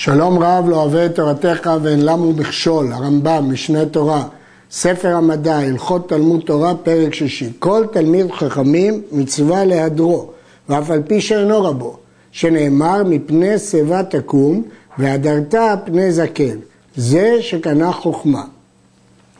שלום 0.00 0.38
רב 0.38 0.68
לא 0.68 0.76
אוהב 0.76 0.94
את 0.94 1.14
תורתך 1.14 1.70
ואין 1.82 2.04
למו 2.04 2.32
מכשול, 2.32 2.92
הרמב"ם, 2.92 3.52
משנה 3.52 3.86
תורה, 3.86 4.24
ספר 4.70 5.16
המדע, 5.16 5.58
הלכות 5.58 6.08
תלמוד 6.08 6.40
תורה, 6.40 6.74
פרק 6.74 7.14
שישי. 7.14 7.52
כל 7.58 7.84
תלמיד 7.92 8.30
חכמים 8.30 9.02
מצווה 9.12 9.64
להדרו, 9.64 10.30
ואף 10.68 10.90
על 10.90 11.02
פי 11.02 11.20
שאינו 11.20 11.64
רבו, 11.64 11.96
שנאמר 12.32 13.02
מפני 13.04 13.58
שיבה 13.58 14.02
תקום, 14.02 14.62
והדרת 14.98 15.54
פני 15.84 16.12
זקן. 16.12 16.58
זה 16.96 17.36
שקנה 17.40 17.92
חוכמה. 17.92 18.44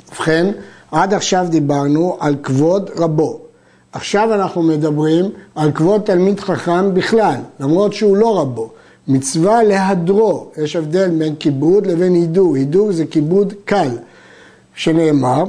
ובכן, 0.09 0.47
עד 0.91 1.15
עכשיו 1.15 1.47
דיברנו 1.51 2.17
על 2.21 2.37
כבוד 2.43 2.91
רבו. 2.97 3.41
עכשיו 3.93 4.35
אנחנו 4.35 4.63
מדברים 4.63 5.31
על 5.55 5.73
כבוד 5.73 6.01
תלמיד 6.01 6.41
חכם 6.41 6.95
בכלל, 6.95 7.37
למרות 7.61 7.93
שהוא 7.93 8.17
לא 8.17 8.41
רבו. 8.41 8.71
מצווה 9.09 9.63
להדרו, 9.63 10.47
יש 10.63 10.77
הבדל 10.77 11.11
בין 11.11 11.35
כיבוד 11.37 11.87
לבין 11.87 12.15
הידור, 12.15 12.57
הידור 12.57 12.93
זה 12.93 13.07
כיבוד 13.07 13.55
קל, 13.65 13.91
שנאמר, 14.75 15.45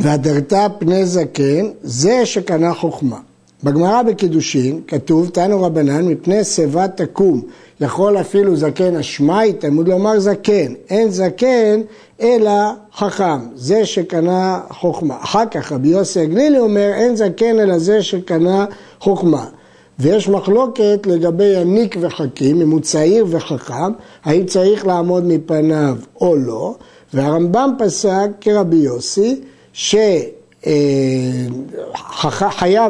והדרת 0.00 0.52
פני 0.78 1.06
זקן, 1.06 1.66
זה 1.82 2.26
שקנה 2.26 2.74
חוכמה. 2.74 3.18
בגמרא 3.64 4.02
בקידושין 4.02 4.80
כתוב, 4.86 5.28
תנו 5.28 5.62
רבנן, 5.62 6.08
מפני 6.08 6.44
שיבה 6.44 6.88
תקום, 6.88 7.42
יכול 7.80 8.20
אפילו 8.20 8.56
זקן 8.56 8.96
אשמי, 8.96 9.52
תלמוד 9.58 9.88
לומר 9.88 10.18
זקן, 10.18 10.74
אין 10.90 11.10
זקן 11.10 11.80
אלא 12.20 12.52
חכם, 12.94 13.38
זה 13.54 13.86
שקנה 13.86 14.60
חוכמה. 14.70 15.16
אחר 15.20 15.46
כך 15.50 15.72
רבי 15.72 15.88
יוסי 15.88 16.20
הגלילי 16.20 16.58
אומר, 16.58 16.90
אין 16.94 17.16
זקן 17.16 17.60
אלא 17.60 17.78
זה 17.78 18.02
שקנה 18.02 18.64
חוכמה. 19.00 19.46
ויש 19.98 20.28
מחלוקת 20.28 21.06
לגבי 21.06 21.44
יניק 21.44 21.96
וחכים, 22.00 22.60
אם 22.60 22.70
הוא 22.70 22.80
צעיר 22.80 23.26
וחכם, 23.28 23.92
האם 24.24 24.46
צריך 24.46 24.86
לעמוד 24.86 25.24
מפניו 25.26 25.96
או 26.20 26.36
לא, 26.36 26.74
והרמב"ם 27.14 27.70
פסק 27.78 28.28
כרבי 28.40 28.76
יוסי, 28.76 29.40
שחייב 29.72 30.18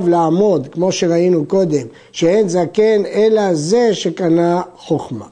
לעמוד, 0.08 0.68
כמו 0.72 0.92
שראינו 0.92 1.46
קודם, 1.46 1.86
שאין 2.12 2.48
זקן 2.48 3.02
אלא 3.14 3.54
זה 3.54 3.94
שקנה 3.94 4.62
חוכמה. 4.76 5.26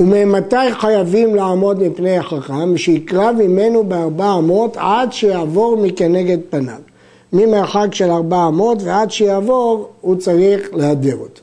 וממתי 0.00 0.56
חייבים 0.72 1.34
לעמוד 1.34 1.82
מפני 1.82 2.18
החכם? 2.18 2.76
שיקרא 2.76 3.32
ממנו 3.32 3.84
בארבע 3.84 4.34
אמות 4.38 4.76
עד 4.76 5.12
שיעבור 5.12 5.76
מכנגד 5.76 6.38
פניו. 6.50 6.93
ממרחק 7.34 7.94
של 7.94 8.10
ארבע 8.10 8.48
אמות 8.48 8.78
ועד 8.82 9.10
שיעבור 9.10 9.88
הוא 10.00 10.16
צריך 10.16 10.68
להדר 10.72 11.16
אותו. 11.16 11.42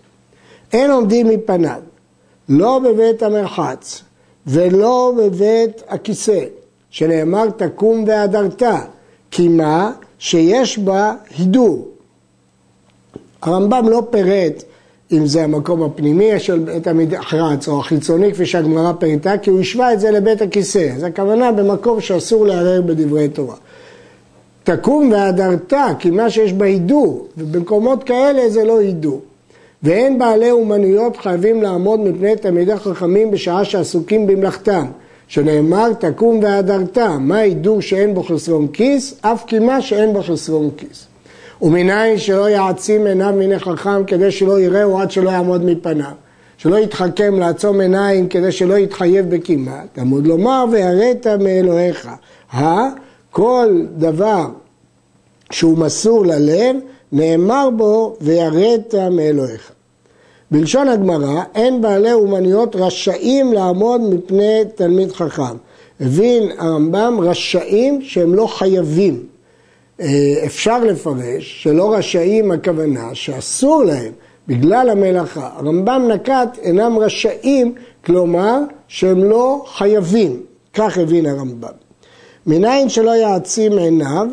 אין 0.73 0.91
עומדים 0.91 1.29
מפניו, 1.29 1.81
לא 2.49 2.79
בבית 2.79 3.23
המרחץ 3.23 4.01
ולא 4.47 5.13
בבית 5.17 5.81
הכיסא, 5.87 6.39
שנאמר 6.89 7.49
תקום 7.49 8.03
והדרת, 8.07 8.63
כי 9.31 9.47
מה? 9.47 9.91
שיש 10.19 10.79
בה 10.79 11.13
הידור. 11.37 11.87
הרמב"ם 13.41 13.89
לא 13.89 14.03
פירט 14.09 14.63
אם 15.11 15.25
זה 15.25 15.43
המקום 15.43 15.83
הפנימי 15.83 16.39
של 16.39 16.59
בית 16.59 16.87
המרחץ 16.87 17.67
או 17.67 17.79
החיצוני 17.79 18.33
כפי 18.33 18.45
שהגמרא 18.45 18.93
פירטה, 18.99 19.37
כי 19.37 19.49
הוא 19.49 19.59
השווה 19.59 19.93
את 19.93 19.99
זה 19.99 20.11
לבית 20.11 20.41
הכיסא. 20.41 20.93
אז 20.95 21.03
הכוונה 21.03 21.51
במקום 21.51 22.01
שאסור 22.01 22.47
לערער 22.47 22.81
בדברי 22.81 23.29
תורה. 23.29 23.55
תקום 24.63 25.11
והדרת, 25.11 25.73
כי 25.99 26.09
מה 26.09 26.29
שיש 26.29 26.53
בה 26.53 26.65
הידור, 26.65 27.27
ובמקומות 27.37 28.03
כאלה 28.03 28.49
זה 28.49 28.63
לא 28.63 28.79
הידור. 28.79 29.21
ואין 29.83 30.19
בעלי 30.19 30.51
אומנויות 30.51 31.17
חייבים 31.17 31.61
לעמוד 31.61 31.99
מפני 31.99 32.35
תלמידי 32.35 32.75
חכמים 32.75 33.31
בשעה 33.31 33.65
שעסוקים 33.65 34.27
במלאכתם, 34.27 34.85
שנאמר 35.27 35.93
תקום 35.93 36.39
והדרת, 36.43 36.97
מה 36.97 37.37
הידור 37.37 37.81
שאין 37.81 38.13
בו 38.13 38.23
חסרון 38.23 38.67
כיס, 38.67 39.15
אף 39.21 39.43
כי 39.47 39.59
מה 39.59 39.81
שאין 39.81 40.13
בו 40.13 40.21
חסרון 40.21 40.69
כיס. 40.77 41.07
ומנין 41.61 42.17
שלא 42.17 42.49
יעצים 42.49 43.05
עיניו 43.05 43.33
מיני 43.37 43.59
חכם 43.59 44.03
כדי 44.03 44.31
שלא 44.31 44.59
יראו 44.59 44.99
עד 44.99 45.11
שלא 45.11 45.29
יעמוד 45.29 45.65
מפניו. 45.65 46.11
שלא 46.57 46.75
יתחכם 46.77 47.39
לעצום 47.39 47.79
עיניים 47.79 48.27
כדי 48.27 48.51
שלא 48.51 48.77
יתחייב 48.77 49.35
בקימה, 49.35 49.81
תמוד 49.93 50.27
לומר 50.27 50.65
ויראת 50.71 51.27
מאלוהיך. 51.27 52.09
כל 53.31 53.81
דבר 53.97 54.45
שהוא 55.51 55.77
מסור 55.77 56.25
ללב, 56.25 56.75
נאמר 57.11 57.69
בו 57.77 58.15
ויראת 58.21 58.95
מאלוהיך. 59.11 59.71
בלשון 60.51 60.87
הגמרא, 60.87 61.43
אין 61.55 61.81
בעלי 61.81 62.13
אומנויות 62.13 62.75
רשאים 62.75 63.53
לעמוד 63.53 64.01
מפני 64.01 64.61
תלמיד 64.75 65.11
חכם. 65.11 65.55
הבין 66.01 66.51
הרמב"ם 66.57 67.17
רשאים 67.21 68.01
שהם 68.01 68.35
לא 68.35 68.47
חייבים. 68.47 69.23
אה, 69.99 70.07
אפשר 70.45 70.83
לפרש 70.83 71.63
שלא 71.63 71.93
רשאים 71.93 72.51
הכוונה 72.51 73.09
שאסור 73.13 73.83
להם 73.83 74.11
בגלל 74.47 74.89
המלאכה. 74.89 75.49
הרמב"ם 75.55 76.07
נקט 76.13 76.57
אינם 76.61 76.99
רשאים, 76.99 77.73
כלומר 78.05 78.59
שהם 78.87 79.23
לא 79.23 79.65
חייבים. 79.67 80.41
כך 80.73 80.97
הבין 80.97 81.25
הרמב"ם. 81.25 81.80
מניין 82.45 82.89
שלא 82.89 83.11
יעצים 83.11 83.77
עיניו, 83.77 84.27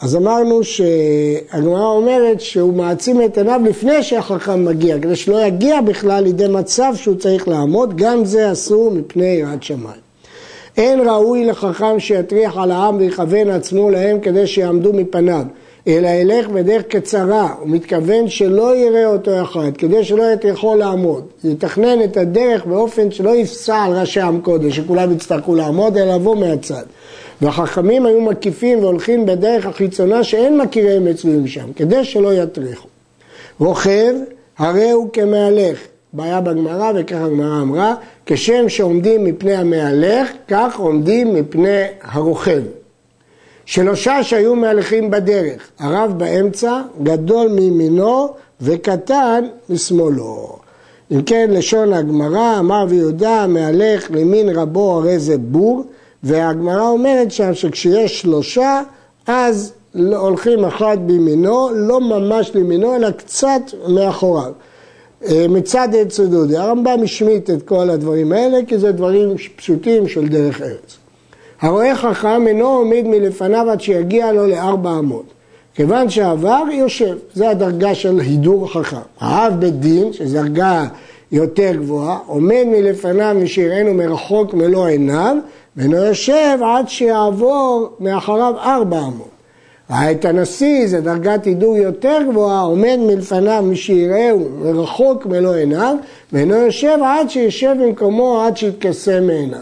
אז 0.00 0.16
אמרנו 0.16 0.60
שהגמרא 0.64 1.86
אומרת 1.86 2.40
שהוא 2.40 2.74
מעצים 2.74 3.22
את 3.22 3.38
עיניו 3.38 3.60
לפני 3.64 4.02
שהחכם 4.02 4.64
מגיע, 4.64 4.98
כדי 4.98 5.16
שלא 5.16 5.46
יגיע 5.46 5.80
בכלל 5.80 6.24
לידי 6.24 6.48
מצב 6.48 6.92
שהוא 6.96 7.16
צריך 7.16 7.48
לעמוד, 7.48 7.96
גם 7.96 8.24
זה 8.24 8.52
אסור 8.52 8.90
מפני 8.90 9.26
יראת 9.26 9.62
שמיים. 9.62 10.04
אין 10.76 11.08
ראוי 11.08 11.44
לחכם 11.44 12.00
שיטריח 12.00 12.56
על 12.56 12.70
העם 12.70 12.96
ויכוון 12.96 13.50
עצמו 13.50 13.90
להם 13.90 14.20
כדי 14.20 14.46
שיעמדו 14.46 14.92
מפניו, 14.92 15.44
אלא 15.88 16.08
ילך 16.08 16.48
בדרך 16.48 16.82
קצרה, 16.82 17.54
הוא 17.60 17.68
מתכוון 17.68 18.28
שלא 18.28 18.76
יראה 18.76 19.06
אותו 19.06 19.42
אחד, 19.42 19.76
כדי 19.78 20.04
שלא 20.04 20.32
יטריחו 20.32 20.74
לעמוד. 20.74 21.24
יתכנן 21.44 22.02
את 22.04 22.16
הדרך 22.16 22.66
באופן 22.66 23.10
שלא 23.10 23.36
יפסע 23.36 23.76
על 23.76 23.92
ראשי 23.92 24.20
עם 24.20 24.40
קודש, 24.40 24.76
שכולם 24.76 25.12
יצטרכו 25.12 25.54
לעמוד, 25.54 25.96
אלא 25.96 26.14
לבוא 26.14 26.36
מהצד. 26.36 26.84
והחכמים 27.42 28.06
היו 28.06 28.20
מקיפים 28.20 28.78
והולכים 28.78 29.26
בדרך 29.26 29.66
החיצונה 29.66 30.24
שאין 30.24 30.58
מכיריהם 30.58 31.04
מצויים 31.04 31.46
שם, 31.46 31.72
כדי 31.76 32.04
שלא 32.04 32.34
יטריחו. 32.34 32.88
רוכב, 33.58 34.14
הרי 34.58 34.90
הוא 34.90 35.08
כמהלך. 35.12 35.78
בעיה 36.12 36.40
בגמרא, 36.40 36.92
וכך 36.96 37.16
הגמרא 37.16 37.62
אמרה, 37.62 37.94
כשם 38.26 38.68
שעומדים 38.68 39.24
מפני 39.24 39.54
המהלך, 39.54 40.28
כך 40.48 40.78
עומדים 40.78 41.34
מפני 41.34 41.82
הרוכב. 42.02 42.62
שלושה 43.66 44.22
שהיו 44.22 44.56
מהלכים 44.56 45.10
בדרך, 45.10 45.70
הרב 45.78 46.14
באמצע, 46.16 46.82
גדול 47.02 47.48
מימינו 47.48 48.28
וקטן 48.60 49.44
משמאלו. 49.70 50.58
אם 51.12 51.22
כן, 51.22 51.50
לשון 51.52 51.92
הגמרא, 51.92 52.58
אמר 52.58 52.84
ויהודה, 52.88 53.46
מהלך 53.46 54.10
למין 54.10 54.48
רבו 54.48 54.92
הרי 54.92 55.18
זה 55.18 55.38
בור, 55.38 55.84
והגמרא 56.24 56.88
אומרת 56.88 57.32
שם 57.32 57.54
שכשיש 57.54 58.20
שלושה, 58.20 58.82
אז 59.26 59.72
הולכים 60.16 60.64
אחד 60.64 60.96
בימינו, 61.06 61.68
לא 61.74 62.00
ממש 62.00 62.50
לימינו, 62.54 62.96
אלא 62.96 63.10
קצת 63.10 63.62
מאחוריו. 63.88 64.52
אה, 65.28 65.46
מצד 65.48 65.88
עץ 65.98 66.18
ודודי. 66.20 66.56
הרמב"ם 66.56 66.98
השמיט 67.02 67.50
את 67.50 67.62
כל 67.62 67.90
הדברים 67.90 68.32
האלה, 68.32 68.58
כי 68.66 68.78
זה 68.78 68.92
דברים 68.92 69.34
פשוטים 69.56 70.08
של 70.08 70.28
דרך 70.28 70.62
ארץ. 70.62 70.96
הרואה 71.60 71.96
חכם 71.96 72.46
אינו 72.46 72.66
עומד 72.66 73.02
מלפניו 73.04 73.70
עד 73.70 73.80
שיגיע 73.80 74.32
לו 74.32 74.46
לארבע 74.46 74.98
אמות. 74.98 75.24
כיוון 75.74 76.10
שעבר, 76.10 76.62
יושב. 76.72 77.16
זה 77.34 77.50
הדרגה 77.50 77.94
של 77.94 78.20
הידור 78.20 78.72
חכם. 78.72 78.96
האב 79.20 79.60
בית 79.60 79.80
דין, 79.80 80.12
שזו 80.12 80.42
דרגה 80.42 80.84
יותר 81.32 81.72
גבוהה, 81.74 82.18
עומד 82.26 82.64
מלפניו 82.66 83.36
ושיראנו 83.40 83.94
מרחוק 83.94 84.54
מלוא 84.54 84.86
עיניו, 84.86 85.36
ואינו 85.76 85.96
יושב 85.96 86.58
עד 86.64 86.88
שיעבור 86.88 87.96
מאחריו 88.00 88.54
ארבע 88.58 88.98
אמות. 88.98 89.34
את 89.90 90.24
הנשיא, 90.24 90.86
זו 90.86 91.00
דרגת 91.00 91.44
הידור 91.44 91.76
יותר 91.76 92.18
גבוהה, 92.30 92.60
עומד 92.60 92.96
מלפניו 92.98 93.62
מי 93.62 93.76
שיראהו 93.76 94.48
ורחוק 94.60 95.26
מלוא 95.26 95.54
עיניו, 95.54 95.96
ואינו 96.32 96.54
יושב 96.54 96.98
עד 97.04 97.30
שישב 97.30 97.74
במקומו 97.80 98.40
עד 98.40 98.56
שיתכסה 98.56 99.20
מעיניו. 99.20 99.60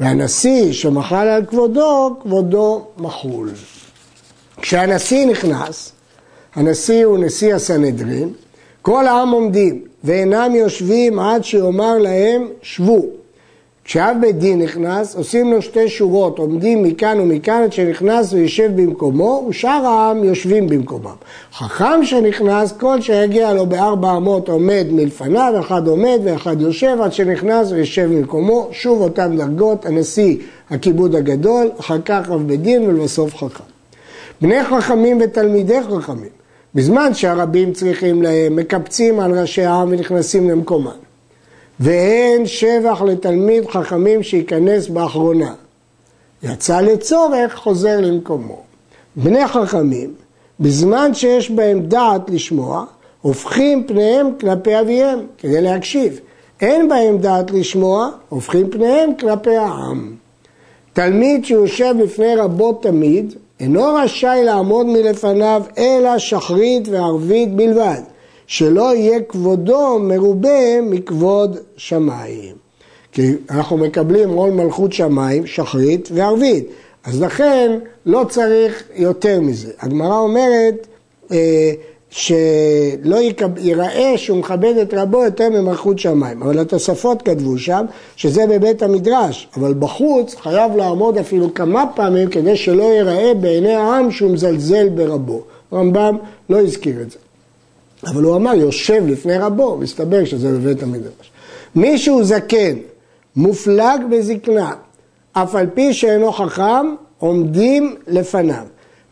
והנשיא 0.00 0.72
שמחל 0.72 1.28
על 1.28 1.46
כבודו, 1.46 2.16
כבודו 2.22 2.86
מחול. 2.98 3.50
כשהנשיא 4.56 5.26
נכנס, 5.26 5.92
הנשיא 6.54 7.04
הוא 7.04 7.18
נשיא 7.18 7.54
הסנהדרין, 7.54 8.32
כל 8.82 9.06
העם 9.06 9.30
עומדים 9.30 9.82
ואינם 10.04 10.54
יושבים 10.54 11.18
עד 11.18 11.44
שיאמר 11.44 11.98
להם 11.98 12.48
שבו. 12.62 13.17
כשאב 13.88 14.16
בית 14.20 14.38
דין 14.38 14.62
נכנס, 14.62 15.16
עושים 15.16 15.52
לו 15.52 15.62
שתי 15.62 15.88
שורות, 15.88 16.38
עומדים 16.38 16.82
מכאן 16.82 17.20
ומכאן 17.20 17.62
עד 17.62 17.72
שנכנס 17.72 18.32
ויושב 18.32 18.70
במקומו, 18.74 19.46
ושאר 19.48 19.86
העם 19.86 20.24
יושבים 20.24 20.68
במקומם. 20.68 21.14
חכם 21.52 22.04
שנכנס, 22.04 22.72
כל 22.72 23.00
שיגיע 23.00 23.52
לו 23.52 23.66
בארבע 23.66 24.16
אמות 24.16 24.48
עומד 24.48 24.86
מלפניו, 24.90 25.54
אחד 25.60 25.88
עומד 25.88 26.20
ואחד 26.24 26.60
יושב, 26.60 26.96
עד 27.02 27.12
שנכנס 27.12 27.72
ויושב 27.72 28.08
במקומו, 28.12 28.68
שוב 28.72 29.00
אותן 29.00 29.36
דרגות, 29.36 29.86
הנשיא 29.86 30.36
הכיבוד 30.70 31.14
הגדול, 31.14 31.70
אחר 31.80 31.98
כך 32.04 32.28
רב 32.28 32.46
בית 32.46 32.62
דין 32.62 32.82
ולבסוף 32.82 33.36
חכם. 33.36 33.64
בני 34.40 34.64
חכמים 34.64 35.18
ותלמידי 35.20 35.78
חכמים, 35.82 36.30
בזמן 36.74 37.14
שהרבים 37.14 37.72
צריכים 37.72 38.22
להם, 38.22 38.56
מקפצים 38.56 39.20
על 39.20 39.38
ראשי 39.40 39.64
העם 39.64 39.88
ונכנסים 39.90 40.50
למקומם. 40.50 41.07
ואין 41.80 42.46
שבח 42.46 43.02
לתלמיד 43.02 43.66
חכמים 43.66 44.22
שייכנס 44.22 44.88
באחרונה. 44.88 45.54
יצא 46.42 46.80
לצורך, 46.80 47.54
חוזר 47.54 48.00
למקומו. 48.00 48.62
בני 49.16 49.46
חכמים, 49.46 50.14
בזמן 50.60 51.14
שיש 51.14 51.50
בהם 51.50 51.80
דעת 51.80 52.30
לשמוע, 52.30 52.84
הופכים 53.22 53.86
פניהם 53.86 54.26
כלפי 54.40 54.80
אביהם 54.80 55.18
כדי 55.38 55.60
להקשיב. 55.60 56.20
אין 56.60 56.88
בהם 56.88 57.18
דעת 57.18 57.50
לשמוע, 57.50 58.10
הופכים 58.28 58.70
פניהם 58.70 59.14
כלפי 59.14 59.56
העם. 59.56 60.14
תלמיד 60.92 61.44
שיושב 61.44 61.94
בפני 62.02 62.36
רבו 62.36 62.72
תמיד, 62.72 63.34
אינו 63.60 63.94
רשאי 63.94 64.44
לעמוד 64.44 64.86
מלפניו 64.86 65.62
אלא 65.78 66.18
שחרית 66.18 66.88
וערבית 66.88 67.54
בלבד. 67.54 68.00
שלא 68.48 68.94
יהיה 68.94 69.20
כבודו 69.20 69.98
מרובה 69.98 70.80
מכבוד 70.82 71.56
שמיים. 71.76 72.54
כי 73.12 73.32
אנחנו 73.50 73.76
מקבלים 73.76 74.30
עול 74.30 74.50
מלכות 74.50 74.92
שמיים, 74.92 75.46
שחרית 75.46 76.08
וערבית. 76.12 76.68
אז 77.04 77.22
לכן 77.22 77.78
לא 78.06 78.24
צריך 78.28 78.82
יותר 78.94 79.40
מזה. 79.40 79.72
הגמרא 79.80 80.18
אומרת 80.18 80.86
אה, 81.32 81.72
שלא 82.10 83.16
ייראה 83.56 84.12
שהוא 84.16 84.38
מכבד 84.38 84.76
את 84.82 84.94
רבו 84.94 85.24
יותר 85.24 85.48
ממלכות 85.48 85.98
שמיים. 85.98 86.42
אבל 86.42 86.58
התוספות 86.58 87.22
כתבו 87.22 87.58
שם 87.58 87.84
שזה 88.16 88.46
בבית 88.46 88.82
המדרש, 88.82 89.48
אבל 89.56 89.74
בחוץ 89.78 90.34
חייב 90.34 90.76
לעמוד 90.76 91.18
אפילו 91.18 91.54
כמה 91.54 91.84
פעמים 91.94 92.30
כדי 92.30 92.56
שלא 92.56 92.82
ייראה 92.82 93.34
בעיני 93.34 93.74
העם 93.74 94.10
שהוא 94.10 94.30
מזלזל 94.30 94.88
ברבו. 94.88 95.42
הרמב"ם 95.72 96.16
לא 96.50 96.60
הזכיר 96.60 97.02
את 97.02 97.10
זה. 97.10 97.18
אבל 98.06 98.22
הוא 98.22 98.36
אמר, 98.36 98.54
יושב 98.54 99.02
לפני 99.06 99.38
רבו, 99.38 99.76
מסתבר 99.76 100.24
שזה 100.24 100.52
בבית 100.52 100.82
המדרש. 100.82 101.32
מישהו 101.74 102.24
זקן, 102.24 102.76
מופלג 103.36 104.00
בזקנה, 104.10 104.72
אף 105.32 105.54
על 105.54 105.66
פי 105.74 105.92
שאינו 105.92 106.32
חכם, 106.32 106.94
עומדים 107.18 107.94
לפניו. 108.06 108.64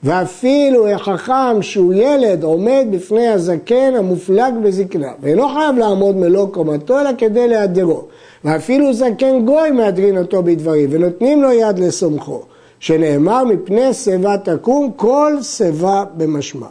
ואפילו 0.02 0.88
החכם 0.88 1.62
שהוא 1.62 1.94
ילד 1.94 2.42
עומד 2.42 2.86
בפני 2.90 3.28
הזקן 3.28 3.94
המופלג 3.96 4.54
בזקנה, 4.62 5.12
ואינו 5.20 5.48
חייב 5.48 5.78
לעמוד 5.78 6.16
מלוא 6.16 6.48
קומתו, 6.48 7.00
אלא 7.00 7.10
כדי 7.18 7.48
להדרו. 7.48 8.02
ואפילו 8.44 8.92
זקן 8.92 9.44
גוי 9.44 9.70
מהדרין 9.70 10.18
אותו 10.18 10.42
בדברים, 10.42 10.88
ונותנים 10.92 11.42
לו 11.42 11.52
יד 11.52 11.78
לסומכו, 11.78 12.42
שנאמר 12.80 13.44
מפני 13.44 13.94
שיבה 13.94 14.38
תקום 14.38 14.90
כל 14.96 15.36
שיבה 15.42 16.04
במשמע. 16.16 16.66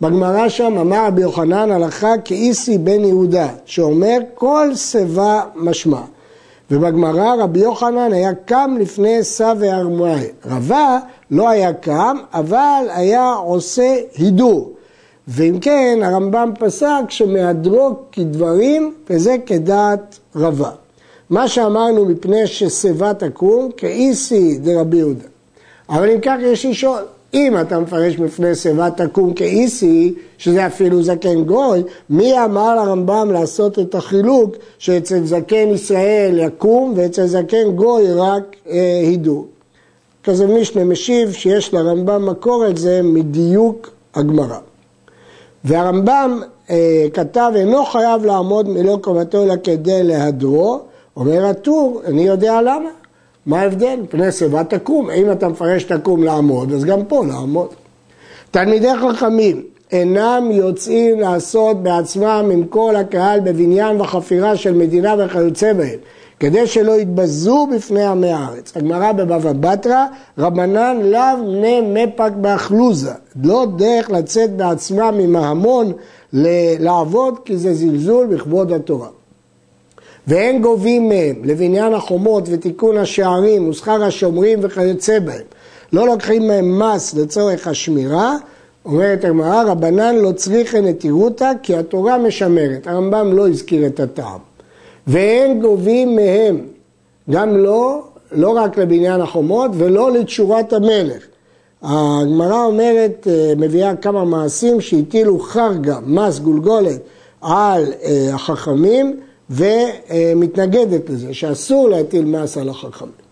בגמרא 0.00 0.48
שם 0.48 0.78
אמר 0.78 1.06
רבי 1.06 1.22
יוחנן 1.22 1.70
הלכה 1.70 2.12
כאיסי 2.24 2.78
בן 2.78 3.04
יהודה, 3.04 3.48
שאומר 3.64 4.18
כל 4.34 4.74
שיבה 4.74 5.42
משמע. 5.54 6.00
ובגמרא 6.70 7.34
רבי 7.38 7.60
יוחנן 7.60 8.12
היה 8.12 8.34
קם 8.34 8.76
לפני 8.80 9.24
סבי 9.24 9.70
ארמואי. 9.70 10.26
רבה 10.46 10.98
לא 11.30 11.48
היה 11.48 11.72
קם, 11.72 12.16
אבל 12.32 12.86
היה 12.88 13.32
עושה 13.32 13.96
הידור. 14.16 14.72
ואם 15.28 15.58
כן, 15.60 15.98
הרמב"ם 16.02 16.52
פסק 16.58 17.02
שמהדרו 17.08 17.96
כדברים, 18.12 18.94
וזה 19.10 19.36
כדעת 19.46 20.18
רבה. 20.36 20.70
מה 21.30 21.48
שאמרנו 21.48 22.04
מפני 22.04 22.46
ששיבה 22.46 23.14
תקום, 23.14 23.70
כאיסי 23.76 24.58
דרבי 24.58 24.96
יהודה. 24.96 25.24
אבל 25.88 26.10
אם 26.10 26.20
כך 26.22 26.36
יש 26.40 26.66
לשאול, 26.66 27.02
אם 27.34 27.60
אתה 27.60 27.78
מפרש 27.78 28.16
בפני 28.16 28.54
שיבה 28.54 28.90
תקום 28.90 29.34
כאיסי, 29.34 30.14
שזה 30.38 30.66
אפילו 30.66 31.02
זקן 31.02 31.44
גוי, 31.44 31.82
מי 32.10 32.44
אמר 32.44 32.74
לרמב"ם 32.74 33.30
לעשות 33.32 33.78
את 33.78 33.94
החילוק 33.94 34.56
שאצל 34.78 35.24
זקן 35.24 35.68
ישראל 35.68 36.38
יקום 36.38 36.92
ואצל 36.96 37.26
זקן 37.26 37.70
גוי 37.74 38.12
רק 38.12 38.56
אה, 38.70 39.00
הידור? 39.02 39.46
כזה 40.24 40.46
מישנה 40.46 40.84
משיב 40.84 41.32
שיש 41.32 41.74
לרמב"ם 41.74 42.26
מקור 42.26 42.64
על 42.64 42.76
זה 42.76 43.00
מדיוק 43.02 43.90
הגמרא. 44.14 44.58
והרמב"ם 45.64 46.40
אה, 46.70 47.06
כתב, 47.12 47.52
אינו 47.56 47.84
חייב 47.84 48.24
לעמוד 48.24 48.68
מלוא 48.68 48.98
קומתו 48.98 49.42
אלא 49.42 49.54
כדי 49.64 50.02
להדרו, 50.02 50.80
אומר 51.16 51.46
הטור, 51.46 52.02
אני 52.06 52.22
יודע 52.22 52.62
למה. 52.62 52.90
מה 53.46 53.60
ההבדל? 53.60 54.00
פני 54.08 54.32
שיבה 54.32 54.64
תקום. 54.64 55.10
אם 55.10 55.32
אתה 55.32 55.48
מפרש 55.48 55.84
תקום 55.84 56.24
לעמוד, 56.24 56.72
אז 56.72 56.84
גם 56.84 57.04
פה 57.04 57.24
לעמוד. 57.26 57.68
תלמידי 58.50 58.88
חכמים 58.96 59.62
אינם 59.92 60.48
יוצאים 60.52 61.20
לעשות 61.20 61.82
בעצמם 61.82 62.50
עם 62.52 62.64
כל 62.64 62.96
הקהל 62.96 63.40
בבניין 63.40 64.00
וחפירה 64.00 64.56
של 64.56 64.74
מדינה 64.74 65.14
וכיוצא 65.18 65.72
בהם, 65.72 65.98
כדי 66.40 66.66
שלא 66.66 66.92
יתבזו 67.00 67.66
בפני 67.74 68.04
עמי 68.04 68.30
הארץ. 68.30 68.76
הגמרא 68.76 69.12
בבבא 69.12 69.52
בתרא, 69.52 70.06
רבנן 70.38 71.00
לאו 71.02 71.20
בני 71.46 71.80
מפק 71.80 72.32
באכלוזה. 72.36 73.12
לא 73.42 73.66
דרך 73.76 74.10
לצאת 74.10 74.56
בעצמם 74.56 75.14
עם 75.20 75.36
ההמון 75.36 75.92
לעבוד, 76.80 77.38
כי 77.44 77.56
זה 77.56 77.74
זלזול 77.74 78.26
בכבוד 78.26 78.72
התורה. 78.72 79.08
ואין 80.28 80.62
גובים 80.62 81.08
מהם 81.08 81.44
לבניין 81.44 81.94
החומות 81.94 82.44
ותיקון 82.50 82.96
השערים 82.96 83.68
ושכר 83.68 84.04
השומרים 84.04 84.58
וכיוצא 84.62 85.18
בהם. 85.18 85.42
לא 85.92 86.06
לוקחים 86.06 86.46
מהם 86.46 86.82
מס 86.82 87.14
לצורך 87.14 87.66
השמירה, 87.66 88.36
אומרת 88.84 89.24
הגמרא, 89.24 89.62
רבנן 89.62 90.16
לא 90.16 90.32
צריכן 90.32 90.88
את 90.88 91.04
כי 91.62 91.76
התורה 91.76 92.18
משמרת. 92.18 92.86
הרמב"ם 92.86 93.32
לא 93.32 93.48
הזכיר 93.48 93.86
את 93.86 94.00
הטעם. 94.00 94.38
ואין 95.06 95.60
גובים 95.60 96.16
מהם, 96.16 96.60
גם 97.30 97.56
לא, 97.56 98.02
לא 98.32 98.50
רק 98.50 98.78
לבניין 98.78 99.20
החומות 99.20 99.70
ולא 99.74 100.12
לתשורת 100.12 100.72
המלך. 100.72 101.22
הגמרא 101.82 102.64
אומרת, 102.64 103.26
אה, 103.30 103.52
מביאה 103.56 103.96
כמה 103.96 104.24
מעשים 104.24 104.80
שהטילו 104.80 105.38
חרגה, 105.38 105.98
מס 106.06 106.38
גולגולת, 106.38 107.00
על 107.40 107.92
אה, 108.02 108.34
החכמים 108.34 109.20
ומתנגדת 109.50 111.10
לזה, 111.10 111.34
שאסור 111.34 111.88
להטיל 111.88 112.24
מס 112.24 112.58
על 112.58 112.68
החכמים. 112.68 113.24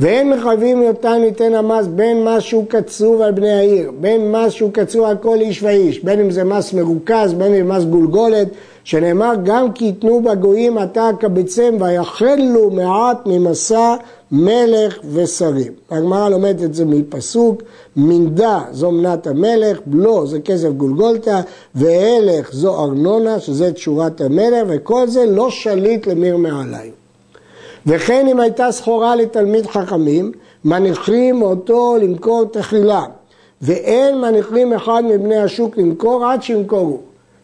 ואין 0.00 0.30
מחייבים 0.30 0.82
אותם 0.82 1.18
ליתן 1.20 1.54
המס 1.54 1.86
בין 1.86 2.24
מס 2.24 2.42
שהוא 2.42 2.64
קצוב 2.68 3.20
על 3.20 3.32
בני 3.32 3.52
העיר, 3.52 3.90
בין 4.00 4.32
מס 4.32 4.52
שהוא 4.52 4.72
קצוב 4.72 5.04
על 5.04 5.16
כל 5.16 5.40
איש 5.40 5.62
ואיש, 5.62 6.04
בין 6.04 6.20
אם 6.20 6.30
זה 6.30 6.44
מס 6.44 6.72
מרוכז, 6.72 7.34
בין 7.34 7.54
אם 7.54 7.68
זה 7.68 7.74
מס 7.74 7.84
גולגולת, 7.84 8.48
שנאמר 8.84 9.32
גם 9.44 9.72
כי 9.72 9.88
יתנו 9.88 10.22
בגויים 10.22 10.78
עתה 10.78 11.10
קבצם 11.20 11.76
ויחלו 11.80 12.70
מעט 12.70 13.18
ממסע 13.26 13.94
מלך 14.32 14.98
ושרים. 15.12 15.72
הגמרא 15.90 16.28
לומדת 16.28 16.62
את 16.62 16.74
זה 16.74 16.84
מפסוק, 16.84 17.62
מנדה 17.96 18.60
זו 18.70 18.90
מנת 18.90 19.26
המלך, 19.26 19.78
בלו 19.86 20.26
זה 20.26 20.40
כסף 20.40 20.68
גולגולתא, 20.68 21.40
והלך 21.74 22.52
זו 22.52 22.84
ארנונה, 22.84 23.40
שזה 23.40 23.72
תשורת 23.72 24.20
המלך, 24.20 24.66
וכל 24.68 25.08
זה 25.08 25.26
לא 25.26 25.50
שליט 25.50 26.06
למיר 26.06 26.36
מעליים. 26.36 26.92
וכן 27.86 28.26
אם 28.26 28.40
הייתה 28.40 28.72
סחורה 28.72 29.16
לתלמיד 29.16 29.66
חכמים, 29.66 30.32
מניחים 30.64 31.42
אותו 31.42 31.96
למכור 32.00 32.44
תחילה, 32.44 33.04
ואין 33.62 34.20
מניחים 34.20 34.72
אחד 34.72 35.02
מבני 35.08 35.38
השוק 35.38 35.76
למכור 35.76 36.24
עד 36.24 36.42
שימכורו. 36.42 36.98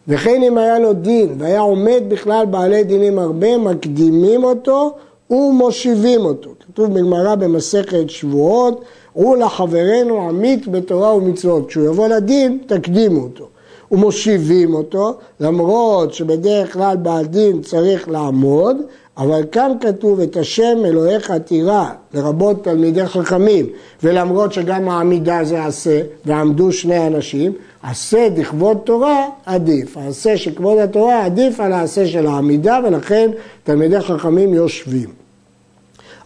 וכן 0.07 0.43
אם 0.43 0.57
היה 0.57 0.79
לו 0.79 0.93
דין 0.93 1.35
והיה 1.37 1.59
עומד 1.59 2.03
בכלל 2.07 2.45
בעלי 2.45 2.83
דינים 2.83 3.19
הרבה, 3.19 3.57
מקדימים 3.57 4.43
אותו 4.43 4.95
ומושיבים 5.31 6.25
אותו. 6.25 6.49
כתוב 6.67 6.93
בגמרא 6.93 7.35
במסכת 7.35 8.09
שבועות, 8.09 8.81
הוא 9.13 9.37
לחברנו 9.37 10.29
עמית 10.29 10.67
בתורה 10.67 11.15
ומצוות. 11.15 11.67
כשהוא 11.67 11.85
יבוא 11.85 12.07
לדין, 12.07 12.57
תקדימו 12.67 13.21
אותו. 13.21 13.47
ומושיבים 13.91 14.73
אותו, 14.73 15.13
למרות 15.39 16.13
שבדרך 16.13 16.73
כלל 16.73 16.97
בעל 16.97 17.25
דין 17.25 17.61
צריך 17.61 18.09
לעמוד, 18.09 18.77
אבל 19.17 19.41
כאן 19.51 19.71
כתוב 19.81 20.19
את 20.19 20.37
השם 20.37 20.77
אלוהיך 20.85 21.31
תירא, 21.31 21.85
לרבות 22.13 22.63
תלמידי 22.63 23.05
חכמים, 23.05 23.65
ולמרות 24.03 24.53
שגם 24.53 24.89
העמידה 24.89 25.43
זה 25.43 25.65
עשה, 25.65 26.01
ועמדו 26.25 26.71
שני 26.71 27.07
אנשים, 27.07 27.53
עשה 27.83 28.29
דכבוד 28.29 28.77
תורה 28.83 29.25
עדיף. 29.45 29.97
העשה 29.97 30.37
של 30.37 30.55
כבוד 30.55 30.77
התורה 30.77 31.25
עדיף 31.25 31.59
על 31.59 31.73
העשה 31.73 32.07
של 32.07 32.27
העמידה, 32.27 32.79
ולכן 32.83 33.31
תלמידי 33.63 34.01
חכמים 34.01 34.53
יושבים. 34.53 35.09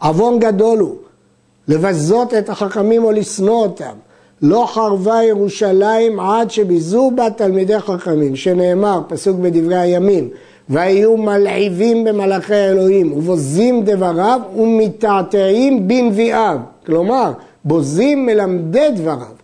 עוון 0.02 0.40
גדול 0.40 0.80
הוא 0.80 0.96
לבזות 1.68 2.34
את 2.34 2.50
החכמים 2.50 3.04
או 3.04 3.12
לשנוא 3.12 3.64
אותם. 3.64 3.94
לא 4.42 4.66
חרבה 4.68 5.24
ירושלים 5.24 6.20
עד 6.20 6.52
שביזו 6.52 7.12
בה 7.16 7.30
תלמידי 7.30 7.80
חכמים, 7.80 8.36
שנאמר, 8.36 9.02
פסוק 9.08 9.38
בדברי 9.38 9.78
הימים, 9.78 10.30
והיו 10.70 11.18
מלעיבים 11.18 12.04
במלאכי 12.04 12.56
האלוהים, 12.56 13.14
ובוזים 13.14 13.84
דבריו 13.86 14.42
ומתעתעים 14.58 15.88
בנביאיו. 15.88 16.58
כלומר, 16.86 17.32
בוזים 17.66 18.26
מלמדי 18.26 18.88
דבריו. 18.96 19.41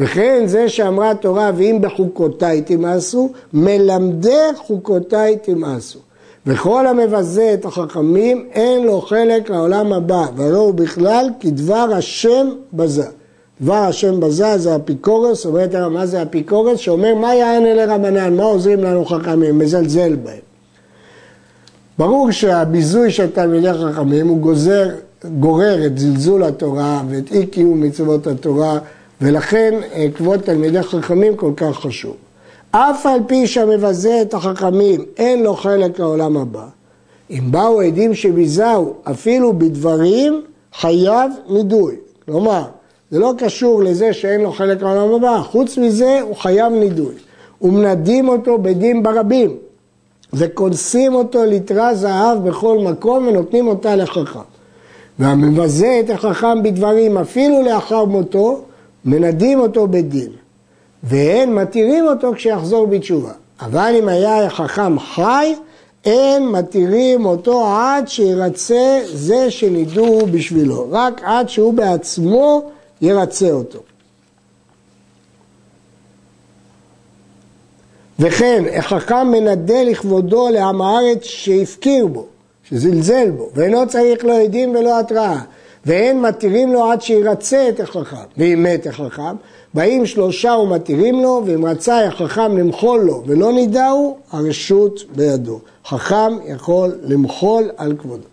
וכן 0.00 0.42
זה 0.46 0.68
שאמרה 0.68 1.10
התורה, 1.10 1.50
ואם 1.56 1.78
בחוקותיי 1.80 2.62
תמאסו, 2.62 3.28
מלמדי 3.52 4.46
חוקותיי 4.56 5.36
תמאסו. 5.42 5.98
וכל 6.46 6.86
המבזה 6.86 7.54
את 7.54 7.64
החכמים, 7.64 8.46
אין 8.52 8.84
לו 8.84 9.00
חלק 9.00 9.50
לעולם 9.50 9.92
הבא, 9.92 10.26
ולא 10.36 10.58
הוא 10.58 10.74
בכלל 10.74 11.28
כדבר 11.40 11.88
השם 11.94 12.48
בזה. 12.72 13.06
דבר 13.60 13.74
השם 13.74 14.20
בזה 14.20 14.58
זה 14.58 14.76
אפיקורס, 14.76 15.46
אומרת 15.46 15.74
מה 15.74 16.06
זה 16.06 16.22
אפיקורס? 16.22 16.78
שאומר 16.78 17.14
מה 17.14 17.34
יענה 17.34 17.74
לרבנן, 17.74 18.36
מה 18.36 18.42
עוזרים 18.42 18.84
לנו 18.84 19.04
חכמים, 19.04 19.58
מזלזל 19.58 20.16
בהם. 20.16 20.36
ברור 21.98 22.30
שהביזוי 22.30 23.10
של 23.10 23.30
תלמידי 23.30 23.72
חכמים 23.72 24.28
הוא 24.28 24.38
גוזר, 24.38 24.88
גורר 25.40 25.86
את 25.86 25.98
זלזול 25.98 26.42
התורה 26.42 27.02
ואת 27.08 27.32
אי 27.32 27.46
קיום 27.46 27.80
מצוות 27.80 28.26
התורה 28.26 28.78
ולכן 29.20 29.74
אה, 29.94 30.06
כבוד 30.14 30.40
תלמידי 30.40 30.82
חכמים 30.82 31.36
כל 31.36 31.52
כך 31.56 31.76
חשוב. 31.76 32.16
אף 32.70 33.06
על 33.06 33.20
פי 33.26 33.46
שהמבזה 33.46 34.22
את 34.22 34.34
החכמים 34.34 35.04
אין 35.16 35.42
לו 35.42 35.54
חלק 35.54 35.98
לעולם 35.98 36.36
הבא, 36.36 36.66
אם 37.30 37.44
באו 37.50 37.80
עדים 37.80 38.14
שביזהו 38.14 38.94
אפילו 39.02 39.58
בדברים, 39.58 40.42
חייב 40.74 41.32
נידוי. 41.48 41.96
כלומר, 42.24 42.62
זה 43.10 43.18
לא 43.18 43.32
קשור 43.38 43.82
לזה 43.82 44.12
שאין 44.12 44.40
לו 44.40 44.52
חלק 44.52 44.82
לעולם 44.82 45.14
הבא, 45.14 45.42
חוץ 45.42 45.78
מזה 45.78 46.20
הוא 46.20 46.36
חייב 46.36 46.72
נידוי. 46.72 47.14
ומנדים 47.62 48.28
אותו 48.28 48.58
בדין 48.58 49.02
ברבים, 49.02 49.56
וכונסים 50.32 51.14
אותו 51.14 51.44
לתרע 51.44 51.94
זהב 51.94 52.48
בכל 52.48 52.78
מקום 52.78 53.26
ונותנים 53.26 53.68
אותה 53.68 53.96
לחכם. 53.96 54.38
והמבזה 55.18 56.00
את 56.04 56.10
החכם 56.10 56.62
בדברים 56.62 57.18
אפילו 57.18 57.62
לאחר 57.62 58.04
מותו, 58.04 58.60
מנדים 59.04 59.60
אותו 59.60 59.88
בדין. 59.88 60.30
ואין 61.04 61.54
מתירים 61.54 62.06
אותו 62.06 62.32
כשיחזור 62.34 62.86
בתשובה. 62.86 63.32
אבל 63.60 63.94
אם 63.98 64.08
היה 64.08 64.50
חכם 64.50 64.98
חי, 64.98 65.54
אין 66.04 66.48
מתירים 66.48 67.26
אותו 67.26 67.66
עד 67.66 68.08
שירצה 68.08 69.00
זה 69.12 69.50
שנידו 69.50 70.26
בשבילו, 70.26 70.86
רק 70.90 71.20
עד 71.24 71.48
שהוא 71.48 71.74
בעצמו 71.74 72.70
ירצה 73.00 73.50
אותו. 73.50 73.78
וכן, 78.18 78.64
החכם 78.78 79.26
מנדה 79.30 79.82
לכבודו 79.82 80.48
לעם 80.48 80.82
הארץ 80.82 81.22
שהפקיר 81.24 82.06
בו, 82.06 82.26
שזלזל 82.64 83.30
בו, 83.30 83.50
ואינו 83.54 83.88
צריך 83.88 84.24
לא 84.24 84.40
עדים 84.40 84.70
ולא 84.74 85.00
התראה, 85.00 85.40
ואין 85.86 86.20
מתירים 86.20 86.72
לו 86.72 86.90
עד 86.90 87.02
שירצה 87.02 87.68
את 87.68 87.80
החכם, 87.80 88.16
ואם 88.36 88.62
מת 88.62 88.86
החכם, 88.86 89.36
באים 89.74 90.06
שלושה 90.06 90.50
ומתירים 90.50 91.22
לו, 91.22 91.42
ואם 91.46 91.66
רצה 91.66 92.06
החכם 92.06 92.58
למחול 92.58 93.00
לו 93.00 93.22
ולא 93.26 93.52
נידהו, 93.52 94.16
הרשות 94.30 95.00
בידו. 95.16 95.58
חכם 95.86 96.32
יכול 96.46 96.98
למחול 97.02 97.70
על 97.76 97.94
כבודו. 97.98 98.26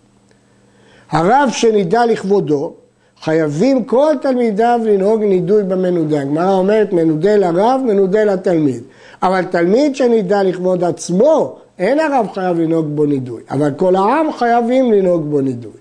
הרב 1.11 1.49
שנידע 1.51 2.05
לכבודו, 2.05 2.73
חייבים 3.21 3.83
כל 3.83 4.13
תלמידיו 4.21 4.79
לנהוג 4.85 5.23
נידוי 5.23 5.63
במנודה. 5.63 6.21
הגמרא 6.21 6.53
אומרת 6.53 6.93
מנודה 6.93 7.35
לרב, 7.35 7.81
מנודה 7.85 8.23
לתלמיד. 8.23 8.83
אבל 9.23 9.43
תלמיד 9.43 9.95
שנידע 9.95 10.43
לכבוד 10.43 10.83
עצמו, 10.83 11.55
אין 11.79 11.99
הרב 11.99 12.27
חייב 12.33 12.59
לנהוג 12.59 12.85
בו 12.95 13.05
נידוי, 13.05 13.41
אבל 13.51 13.71
כל 13.77 13.95
העם 13.95 14.31
חייבים 14.31 14.91
לנהוג 14.91 15.29
בו 15.29 15.41
נידוי. 15.41 15.71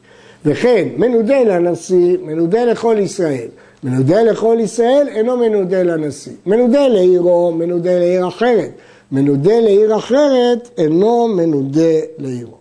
וכן, 0.46 0.88
מנודה 0.96 1.44
לנשיא, 1.44 2.16
מנודה 2.22 2.64
לכל 2.64 2.96
ישראל. 2.98 3.48
מנודה 3.84 4.22
לכל 4.22 4.56
ישראל 4.60 5.08
אינו 5.08 5.36
מנודה 5.36 5.82
לנשיא. 5.82 6.32
מנודה 6.46 6.88
לעירו, 6.88 7.52
מנודה 7.52 7.98
לעיר 7.98 8.28
אחרת. 8.28 8.70
מנודה 9.12 9.60
לעיר 9.60 9.96
אחרת 9.96 10.70
אינו 10.78 11.28
מנודה 11.28 12.00
לעירו. 12.18 12.56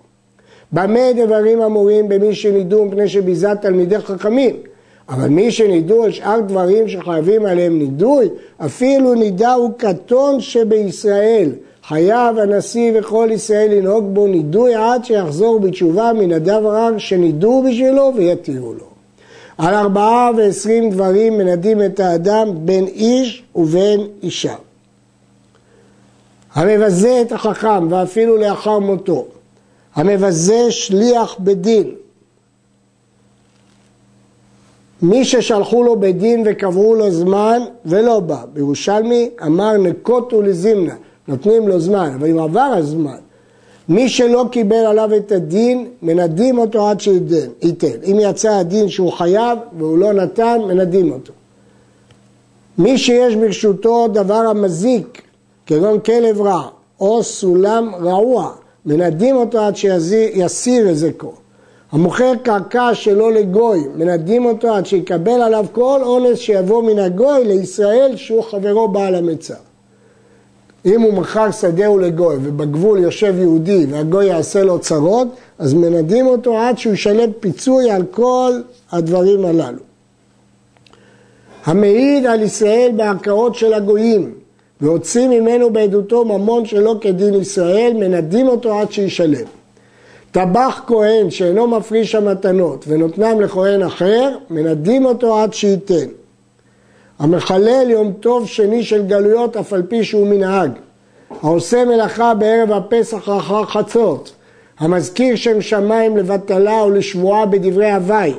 במה 0.71 1.13
דברים 1.25 1.61
אמורים 1.61 2.09
במי 2.09 2.35
שנידו 2.35 2.85
מפני 2.85 3.07
שביזה 3.07 3.49
תלמידי 3.61 3.99
חכמים? 3.99 4.55
אבל 5.09 5.27
מי 5.27 5.51
שנידו 5.51 6.03
על 6.03 6.11
שאר 6.11 6.39
דברים 6.39 6.87
שחייבים 6.87 7.45
עליהם 7.45 7.79
נידוי, 7.79 8.29
אפילו 8.57 9.13
נידה 9.13 9.53
הוא 9.53 9.71
קטון 9.77 10.41
שבישראל. 10.41 11.51
חייב 11.87 12.37
הנשיא 12.37 12.91
וכל 12.95 13.29
ישראל 13.31 13.71
לנהוג 13.71 14.13
בו 14.13 14.27
נידוי 14.27 14.75
עד 14.75 15.05
שיחזור 15.05 15.59
בתשובה 15.59 16.11
מן 16.13 16.31
הדבר 16.31 16.97
שנידו 16.97 17.63
בשבילו 17.67 18.11
ויתירו 18.15 18.73
לו. 18.73 18.85
על 19.57 19.73
ארבעה 19.73 20.31
ועשרים 20.37 20.89
דברים 20.89 21.37
מנדים 21.37 21.83
את 21.83 21.99
האדם 21.99 22.47
בין 22.65 22.87
איש 22.87 23.43
ובין 23.55 24.07
אישה. 24.23 24.55
המבזה 26.53 27.21
את 27.21 27.31
החכם 27.31 27.91
ואפילו 27.91 28.37
לאחר 28.37 28.79
מותו, 28.79 29.25
המבזה 29.95 30.71
שליח 30.71 31.35
בדין, 31.39 31.91
מי 35.09 35.25
ששלחו 35.25 35.83
לו 35.83 35.99
בדין 35.99 36.43
וקבעו 36.45 36.95
לו 36.95 37.11
זמן 37.11 37.61
ולא 37.85 38.19
בא, 38.19 38.43
בירושלמי 38.53 39.29
אמר 39.45 39.77
נקוטו 39.77 40.41
לזימנה, 40.41 40.93
נותנים 41.27 41.67
לו 41.67 41.79
זמן, 41.79 42.11
אבל 42.15 42.29
אם 42.29 42.39
עבר 42.39 42.73
הזמן, 42.77 43.17
מי 43.89 44.09
שלא 44.09 44.45
קיבל 44.51 44.75
עליו 44.75 45.09
את 45.17 45.31
הדין, 45.31 45.87
מנדים 46.01 46.57
אותו 46.57 46.89
עד 46.89 46.99
שייתן. 46.99 47.97
אם 48.11 48.17
יצא 48.19 48.51
הדין 48.51 48.89
שהוא 48.89 49.11
חייב 49.11 49.59
והוא 49.77 49.97
לא 49.97 50.13
נתן, 50.13 50.57
מנדים 50.67 51.11
אותו. 51.11 51.33
מי 52.77 52.97
שיש 52.97 53.35
ברשותו 53.35 54.07
דבר 54.07 54.33
המזיק, 54.49 55.21
כגון 55.65 55.99
כלב 55.99 56.41
רע, 56.41 56.67
או 56.99 57.23
סולם 57.23 57.91
רעוע, 57.95 58.51
מנדים 58.85 59.35
אותו 59.35 59.59
עד 59.59 59.75
שיסיר 59.75 60.87
היזקו. 60.87 61.33
המוכר 61.95 62.31
קרקע 62.43 62.89
שלא 62.93 63.31
לגוי, 63.31 63.83
מנדים 63.95 64.45
אותו 64.45 64.75
עד 64.75 64.85
שיקבל 64.85 65.41
עליו 65.41 65.65
כל 65.71 65.99
אונס 66.03 66.39
שיבוא 66.39 66.83
מן 66.83 66.99
הגוי 66.99 67.43
לישראל 67.45 68.15
שהוא 68.15 68.43
חברו 68.43 68.87
בעל 68.87 69.15
המצר. 69.15 69.53
אם 70.85 71.01
הוא 71.01 71.13
מכר 71.13 71.51
שדהו 71.51 71.97
לגוי 71.97 72.35
ובגבול 72.43 72.99
יושב 72.99 73.35
יהודי 73.39 73.85
והגוי 73.89 74.25
יעשה 74.25 74.63
לו 74.63 74.79
צרות, 74.79 75.27
אז 75.59 75.73
מנדים 75.73 76.27
אותו 76.27 76.57
עד 76.57 76.77
שהוא 76.77 76.93
ישלם 76.93 77.29
פיצוי 77.39 77.91
על 77.91 78.03
כל 78.11 78.51
הדברים 78.91 79.45
הללו. 79.45 79.79
המעיד 81.65 82.25
על 82.25 82.41
ישראל 82.41 82.91
בערכאות 82.95 83.55
של 83.55 83.73
הגויים 83.73 84.33
והוציא 84.81 85.27
ממנו 85.27 85.73
בעדותו 85.73 86.25
ממון 86.25 86.65
שלא 86.65 86.95
כדין 87.01 87.33
ישראל, 87.33 87.93
מנדים 87.95 88.47
אותו 88.47 88.79
עד 88.79 88.91
שישלם. 88.91 89.45
טבח 90.35 90.81
כהן 90.87 91.29
שאינו 91.29 91.67
מפריש 91.67 92.15
המתנות 92.15 92.85
ונותנם 92.87 93.41
לכהן 93.41 93.83
אחר, 93.83 94.37
מנדים 94.49 95.05
אותו 95.05 95.39
עד 95.39 95.53
שייתן. 95.53 96.07
המחלל 97.19 97.87
יום 97.89 98.13
טוב 98.19 98.47
שני 98.47 98.83
של 98.83 99.05
גלויות 99.05 99.57
אף 99.57 99.73
על 99.73 99.83
פי 99.83 100.03
שהוא 100.03 100.27
מנהג. 100.27 100.71
העושה 101.41 101.85
מלאכה 101.85 102.33
בערב 102.33 102.71
הפסח 102.71 103.29
אחר 103.29 103.65
חצות. 103.65 104.31
המזכיר 104.79 105.35
שם 105.35 105.61
שמיים 105.61 106.17
לבטלה 106.17 106.83
ולשבועה 106.83 107.45
בדברי 107.45 107.91
הוואי. 107.91 108.33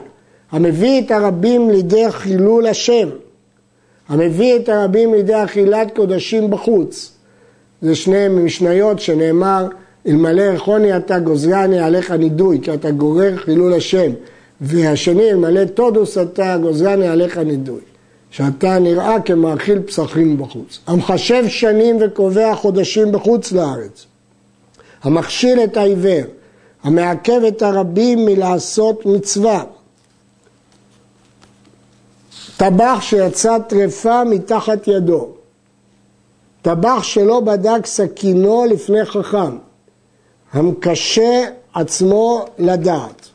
המביא 0.50 1.02
את 1.02 1.10
הרבים 1.10 1.70
לידי 1.70 2.10
חילול 2.10 2.66
השם. 2.66 3.08
המביא 4.08 4.56
את 4.56 4.68
הרבים 4.68 5.14
לידי 5.14 5.44
אכילת 5.44 5.96
קודשים 5.96 6.50
בחוץ. 6.50 7.12
זה 7.82 7.94
שני 7.94 8.28
משניות 8.28 9.00
שנאמר 9.00 9.66
אלמלא 10.06 10.42
רחוני 10.42 10.96
אתה 10.96 11.18
גוזרני 11.18 11.78
עליך 11.78 12.10
נידוי 12.10 12.60
כי 12.62 12.74
אתה 12.74 12.90
גורר 12.90 13.36
חילול 13.36 13.74
השם 13.74 14.12
והשני 14.60 15.30
אלמלא 15.30 15.64
תודוס 15.64 16.18
אתה 16.18 16.56
גוזרני 16.62 17.08
עליך 17.08 17.38
נידוי 17.38 17.80
שאתה 18.30 18.78
נראה 18.78 19.20
כמאכיל 19.20 19.82
פסחים 19.82 20.38
בחוץ. 20.38 20.78
המחשב 20.86 21.44
שנים 21.48 21.98
וקובע 22.00 22.54
חודשים 22.54 23.12
בחוץ 23.12 23.52
לארץ. 23.52 24.06
המכשיל 25.02 25.60
את 25.64 25.76
העיוור. 25.76 26.22
המעכב 26.82 27.40
את 27.48 27.62
הרבים 27.62 28.24
מלעשות 28.24 29.06
מצווה. 29.06 29.64
טבח 32.56 32.98
שיצא 33.00 33.58
טרפה 33.58 34.24
מתחת 34.24 34.88
ידו. 34.88 35.28
טבח 36.62 37.02
שלא 37.02 37.40
בדק 37.40 37.86
סכינו 37.86 38.64
לפני 38.70 39.04
חכם. 39.04 39.65
המקשה 40.52 41.44
עצמו 41.74 42.44
לדעת. 42.58 43.28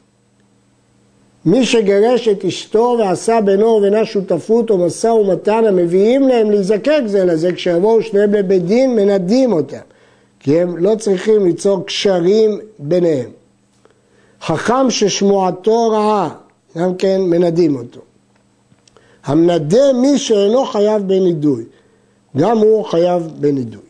מי 1.45 1.65
שגרש 1.65 2.27
את 2.27 2.45
אשתו 2.45 2.95
ועשה 2.99 3.41
בינו 3.41 3.65
ובינה 3.65 4.05
שותפות 4.05 4.69
או 4.69 4.77
משא 4.77 5.07
ומתן 5.07 5.65
המביאים 5.67 6.27
להם 6.27 6.51
להיזקק 6.51 7.01
זה 7.05 7.25
לזה, 7.25 7.53
כשיבואו 7.53 8.01
שניהם 8.01 8.33
לבית 8.33 8.65
דין 8.65 8.95
מנדים 8.95 9.53
אותם, 9.53 9.77
כי 10.39 10.59
הם 10.59 10.77
לא 10.77 10.95
צריכים 10.95 11.45
ליצור 11.45 11.85
קשרים 11.85 12.59
ביניהם. 12.79 13.29
חכם 14.41 14.89
ששמועתו 14.89 15.89
רעה, 15.89 16.29
גם 16.77 16.95
כן 16.95 17.21
מנדים 17.21 17.75
אותו. 17.75 18.01
המנדה 19.23 19.93
מי 19.93 20.17
שאינו 20.17 20.65
חייב 20.65 21.07
בנידוי, 21.07 21.63
גם 22.37 22.57
הוא 22.57 22.85
חייב 22.85 23.27
בנידוי. 23.39 23.81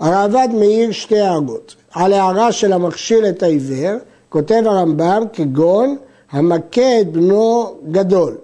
הראב"ד 0.00 0.48
מעיר 0.54 0.92
שתי 0.92 1.18
הערות. 1.18 1.74
על 1.96 2.12
הערה 2.12 2.52
של 2.52 2.72
המכשיל 2.72 3.26
את 3.26 3.42
העיוור, 3.42 3.96
כותב 4.28 4.62
הרמב"ם 4.66 5.22
כגון 5.32 5.96
המכה 6.32 7.00
את 7.00 7.12
בנו 7.12 7.74
גדול. 7.90 8.36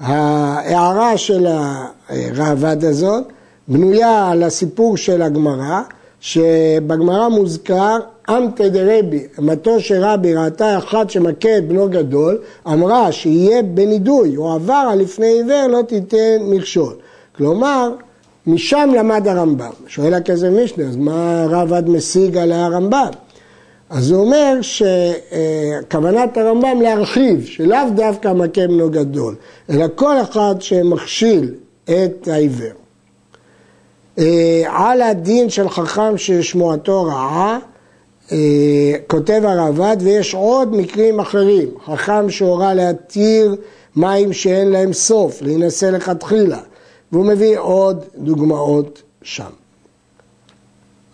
ההערה 0.00 1.18
של 1.18 1.46
הראב"ד 2.08 2.84
הזאת 2.84 3.24
בנויה 3.68 4.30
על 4.30 4.42
הסיפור 4.42 4.96
של 4.96 5.22
הגמרא, 5.22 5.80
שבגמרא 6.20 7.28
מוזכר 7.28 7.96
אמתא 8.30 8.68
דרבי, 8.68 9.26
אמתו 9.38 9.80
של 9.80 10.04
רבי 10.04 10.34
ראתה 10.34 10.78
אחת 10.78 11.10
שמכה 11.10 11.58
את 11.58 11.68
בנו 11.68 11.88
גדול, 11.88 12.38
אמרה 12.66 13.12
שיהיה 13.12 13.62
בנידוי, 13.62 14.36
או 14.36 14.52
עבר 14.52 14.88
על 14.90 14.98
לפני 14.98 15.26
עיוור 15.26 15.66
לא 15.68 15.82
תיתן 15.82 16.36
מכשול. 16.40 16.94
כלומר, 17.36 17.90
משם 18.46 18.90
למד 18.98 19.28
הרמב"ם. 19.28 19.70
שואל 19.86 20.14
הכזה 20.14 20.50
משנה, 20.50 20.84
אז 20.84 20.96
מה 20.96 21.42
הרב 21.42 21.90
משיג 21.90 22.36
על 22.36 22.52
הרמב"ם? 22.52 23.10
אז 23.90 24.10
הוא 24.10 24.24
אומר 24.24 24.58
שכוונת 24.62 26.36
הרמב"ם 26.36 26.80
להרחיב, 26.82 27.44
שלאו 27.46 27.90
דווקא 27.94 28.32
מכה 28.32 28.66
בנו 28.66 28.90
גדול, 28.90 29.34
אלא 29.70 29.86
כל 29.94 30.20
אחד 30.20 30.54
שמכשיל 30.60 31.54
את 31.84 32.28
העיוור. 32.28 32.72
אה, 34.18 34.62
על 34.66 35.02
הדין 35.02 35.50
של 35.50 35.68
חכם 35.68 36.18
ששמועתו 36.18 37.02
רעה, 37.02 37.58
אה, 38.32 38.92
כותב 39.06 39.42
הרב"ד, 39.44 39.96
ויש 40.00 40.34
עוד 40.34 40.76
מקרים 40.76 41.20
אחרים. 41.20 41.68
חכם 41.86 42.30
שהורה 42.30 42.74
להתיר 42.74 43.56
מים 43.96 44.32
שאין 44.32 44.70
להם 44.70 44.92
סוף, 44.92 45.42
להינשא 45.42 45.86
לכתחילה, 45.86 46.58
והוא 47.12 47.26
מביא 47.26 47.58
עוד 47.58 48.04
דוגמאות 48.16 49.02
שם. 49.22 49.50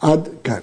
עד 0.00 0.28
כאן. 0.44 0.60